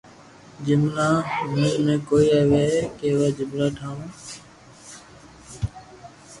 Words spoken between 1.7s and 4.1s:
مي ڪوئي َوي ڪيوا جمللا ٺاو